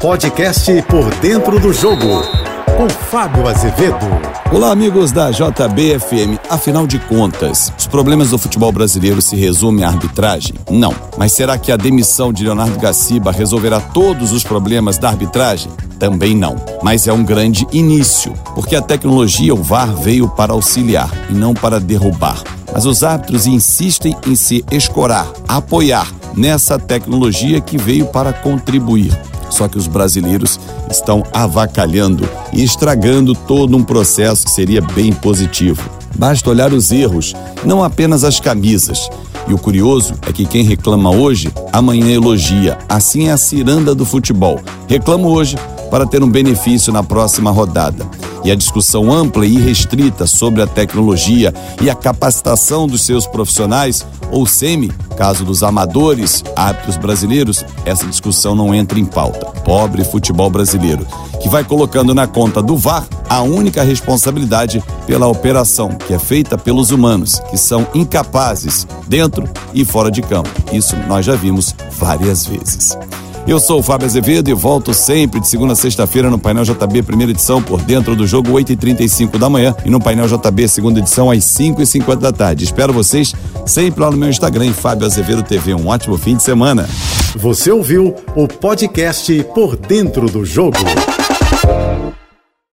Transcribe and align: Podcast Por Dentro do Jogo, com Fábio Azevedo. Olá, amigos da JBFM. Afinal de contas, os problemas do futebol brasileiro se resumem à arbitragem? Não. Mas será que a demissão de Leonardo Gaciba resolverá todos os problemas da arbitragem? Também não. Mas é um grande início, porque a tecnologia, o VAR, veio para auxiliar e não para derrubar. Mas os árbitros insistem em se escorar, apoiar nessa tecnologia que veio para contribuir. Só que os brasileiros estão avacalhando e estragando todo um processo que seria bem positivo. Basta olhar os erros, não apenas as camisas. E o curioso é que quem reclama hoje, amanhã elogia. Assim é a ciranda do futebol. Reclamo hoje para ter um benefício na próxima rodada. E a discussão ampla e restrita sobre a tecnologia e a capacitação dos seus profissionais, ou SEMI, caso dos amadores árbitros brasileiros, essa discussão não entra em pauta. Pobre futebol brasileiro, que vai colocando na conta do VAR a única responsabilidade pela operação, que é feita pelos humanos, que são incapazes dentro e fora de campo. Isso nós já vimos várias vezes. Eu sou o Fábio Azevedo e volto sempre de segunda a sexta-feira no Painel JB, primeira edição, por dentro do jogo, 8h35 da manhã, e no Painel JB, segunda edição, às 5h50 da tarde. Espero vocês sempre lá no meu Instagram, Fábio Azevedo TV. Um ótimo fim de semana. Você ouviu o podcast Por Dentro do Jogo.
Podcast 0.00 0.70
Por 0.82 1.12
Dentro 1.16 1.58
do 1.58 1.72
Jogo, 1.72 2.22
com 2.76 2.88
Fábio 2.88 3.48
Azevedo. 3.48 4.06
Olá, 4.52 4.70
amigos 4.70 5.10
da 5.10 5.32
JBFM. 5.32 6.38
Afinal 6.48 6.86
de 6.86 7.00
contas, 7.00 7.72
os 7.76 7.88
problemas 7.88 8.30
do 8.30 8.38
futebol 8.38 8.70
brasileiro 8.70 9.20
se 9.20 9.34
resumem 9.34 9.84
à 9.84 9.88
arbitragem? 9.88 10.54
Não. 10.70 10.94
Mas 11.16 11.32
será 11.32 11.58
que 11.58 11.72
a 11.72 11.76
demissão 11.76 12.32
de 12.32 12.44
Leonardo 12.44 12.78
Gaciba 12.78 13.32
resolverá 13.32 13.80
todos 13.80 14.30
os 14.30 14.44
problemas 14.44 14.98
da 14.98 15.08
arbitragem? 15.08 15.72
Também 15.98 16.32
não. 16.32 16.54
Mas 16.80 17.08
é 17.08 17.12
um 17.12 17.24
grande 17.24 17.66
início, 17.72 18.32
porque 18.54 18.76
a 18.76 18.82
tecnologia, 18.82 19.52
o 19.52 19.60
VAR, 19.64 19.92
veio 19.96 20.28
para 20.28 20.52
auxiliar 20.52 21.10
e 21.28 21.32
não 21.32 21.54
para 21.54 21.80
derrubar. 21.80 22.40
Mas 22.72 22.86
os 22.86 23.02
árbitros 23.02 23.48
insistem 23.48 24.16
em 24.28 24.36
se 24.36 24.64
escorar, 24.70 25.26
apoiar 25.48 26.06
nessa 26.36 26.78
tecnologia 26.78 27.60
que 27.60 27.76
veio 27.76 28.06
para 28.06 28.32
contribuir. 28.32 29.12
Só 29.50 29.68
que 29.68 29.78
os 29.78 29.86
brasileiros 29.86 30.58
estão 30.90 31.22
avacalhando 31.32 32.28
e 32.52 32.62
estragando 32.62 33.34
todo 33.34 33.76
um 33.76 33.82
processo 33.82 34.44
que 34.44 34.50
seria 34.50 34.80
bem 34.80 35.12
positivo. 35.12 35.88
Basta 36.16 36.50
olhar 36.50 36.72
os 36.72 36.90
erros, 36.90 37.34
não 37.64 37.82
apenas 37.82 38.24
as 38.24 38.40
camisas. 38.40 39.08
E 39.46 39.54
o 39.54 39.58
curioso 39.58 40.14
é 40.26 40.32
que 40.32 40.44
quem 40.44 40.62
reclama 40.62 41.10
hoje, 41.10 41.50
amanhã 41.72 42.12
elogia. 42.12 42.76
Assim 42.88 43.28
é 43.28 43.32
a 43.32 43.36
ciranda 43.36 43.94
do 43.94 44.04
futebol. 44.04 44.60
Reclamo 44.86 45.28
hoje 45.28 45.56
para 45.90 46.06
ter 46.06 46.22
um 46.22 46.30
benefício 46.30 46.92
na 46.92 47.02
próxima 47.02 47.50
rodada. 47.50 48.06
E 48.44 48.50
a 48.50 48.54
discussão 48.54 49.12
ampla 49.12 49.44
e 49.44 49.58
restrita 49.58 50.26
sobre 50.26 50.62
a 50.62 50.66
tecnologia 50.66 51.52
e 51.80 51.90
a 51.90 51.94
capacitação 51.94 52.86
dos 52.86 53.02
seus 53.02 53.26
profissionais, 53.26 54.06
ou 54.30 54.46
SEMI, 54.46 54.92
caso 55.16 55.44
dos 55.44 55.62
amadores 55.62 56.44
árbitros 56.54 56.96
brasileiros, 56.96 57.64
essa 57.84 58.06
discussão 58.06 58.54
não 58.54 58.74
entra 58.74 58.98
em 58.98 59.04
pauta. 59.04 59.46
Pobre 59.64 60.04
futebol 60.04 60.50
brasileiro, 60.50 61.06
que 61.42 61.48
vai 61.48 61.64
colocando 61.64 62.14
na 62.14 62.26
conta 62.26 62.62
do 62.62 62.76
VAR 62.76 63.06
a 63.28 63.42
única 63.42 63.82
responsabilidade 63.82 64.82
pela 65.06 65.26
operação, 65.26 65.90
que 65.90 66.14
é 66.14 66.18
feita 66.18 66.56
pelos 66.56 66.90
humanos, 66.90 67.40
que 67.50 67.58
são 67.58 67.86
incapazes 67.94 68.86
dentro 69.06 69.48
e 69.74 69.84
fora 69.84 70.10
de 70.10 70.22
campo. 70.22 70.50
Isso 70.72 70.96
nós 71.08 71.26
já 71.26 71.34
vimos 71.34 71.74
várias 71.98 72.46
vezes. 72.46 72.96
Eu 73.48 73.58
sou 73.58 73.78
o 73.78 73.82
Fábio 73.82 74.04
Azevedo 74.04 74.50
e 74.50 74.52
volto 74.52 74.92
sempre 74.92 75.40
de 75.40 75.48
segunda 75.48 75.72
a 75.72 75.76
sexta-feira 75.76 76.28
no 76.28 76.38
Painel 76.38 76.64
JB, 76.64 77.02
primeira 77.02 77.32
edição, 77.32 77.62
por 77.62 77.80
dentro 77.80 78.14
do 78.14 78.26
jogo, 78.26 78.52
8h35 78.52 79.38
da 79.38 79.48
manhã, 79.48 79.74
e 79.86 79.90
no 79.90 79.98
Painel 79.98 80.28
JB, 80.28 80.68
segunda 80.68 81.00
edição, 81.00 81.30
às 81.30 81.44
5h50 81.44 82.16
da 82.16 82.30
tarde. 82.30 82.64
Espero 82.64 82.92
vocês 82.92 83.34
sempre 83.64 84.02
lá 84.02 84.10
no 84.10 84.18
meu 84.18 84.28
Instagram, 84.28 84.70
Fábio 84.74 85.06
Azevedo 85.06 85.42
TV. 85.42 85.72
Um 85.72 85.86
ótimo 85.86 86.18
fim 86.18 86.36
de 86.36 86.42
semana. 86.42 86.86
Você 87.36 87.70
ouviu 87.70 88.14
o 88.36 88.46
podcast 88.46 89.42
Por 89.54 89.76
Dentro 89.76 90.28
do 90.28 90.44
Jogo. 90.44 90.76